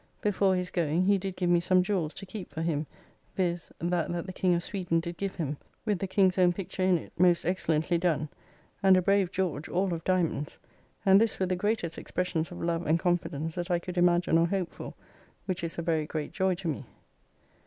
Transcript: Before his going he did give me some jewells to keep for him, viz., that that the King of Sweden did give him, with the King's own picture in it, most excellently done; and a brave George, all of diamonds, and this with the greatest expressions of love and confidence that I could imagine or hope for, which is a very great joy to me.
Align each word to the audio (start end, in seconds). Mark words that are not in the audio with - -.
Before 0.19 0.55
his 0.55 0.71
going 0.71 1.03
he 1.03 1.19
did 1.19 1.35
give 1.35 1.51
me 1.51 1.59
some 1.59 1.83
jewells 1.83 2.15
to 2.15 2.25
keep 2.25 2.49
for 2.49 2.63
him, 2.63 2.87
viz., 3.37 3.71
that 3.77 4.11
that 4.11 4.25
the 4.25 4.33
King 4.33 4.55
of 4.55 4.63
Sweden 4.63 4.99
did 4.99 5.15
give 5.15 5.35
him, 5.35 5.57
with 5.85 5.99
the 5.99 6.07
King's 6.07 6.39
own 6.39 6.53
picture 6.53 6.81
in 6.81 6.97
it, 6.97 7.13
most 7.19 7.45
excellently 7.45 7.99
done; 7.99 8.27
and 8.81 8.97
a 8.97 9.01
brave 9.03 9.31
George, 9.31 9.69
all 9.69 9.93
of 9.93 10.03
diamonds, 10.03 10.57
and 11.05 11.21
this 11.21 11.37
with 11.37 11.49
the 11.49 11.55
greatest 11.55 11.99
expressions 11.99 12.51
of 12.51 12.59
love 12.63 12.87
and 12.87 12.97
confidence 12.97 13.53
that 13.53 13.69
I 13.69 13.77
could 13.77 13.95
imagine 13.95 14.39
or 14.39 14.47
hope 14.47 14.71
for, 14.71 14.95
which 15.45 15.63
is 15.63 15.77
a 15.77 15.83
very 15.83 16.07
great 16.07 16.31
joy 16.31 16.55
to 16.55 16.67
me. 16.67 16.85